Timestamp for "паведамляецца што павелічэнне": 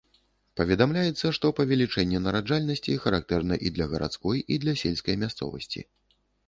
0.59-2.21